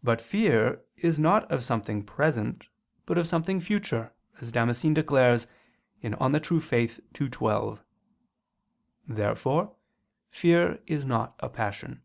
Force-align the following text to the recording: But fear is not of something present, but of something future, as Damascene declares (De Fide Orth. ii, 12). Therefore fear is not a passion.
But 0.00 0.20
fear 0.20 0.84
is 0.94 1.18
not 1.18 1.50
of 1.50 1.64
something 1.64 2.04
present, 2.04 2.68
but 3.04 3.18
of 3.18 3.26
something 3.26 3.60
future, 3.60 4.14
as 4.40 4.52
Damascene 4.52 4.94
declares 4.94 5.48
(De 6.00 6.10
Fide 6.16 6.52
Orth. 6.52 7.00
ii, 7.20 7.28
12). 7.30 7.82
Therefore 9.08 9.74
fear 10.30 10.78
is 10.86 11.04
not 11.04 11.34
a 11.40 11.48
passion. 11.48 12.04